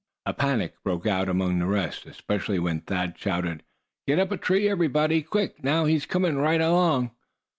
[0.25, 3.61] A panic broke out among the rest, especially when Thad shouted:
[4.07, 5.21] "Get up a tree, everybody!
[5.21, 7.11] Quick, now, he's coming right along!"